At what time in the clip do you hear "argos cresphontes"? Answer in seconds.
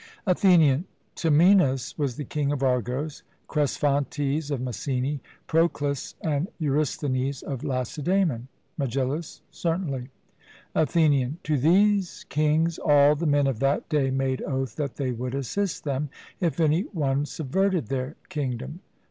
2.63-4.49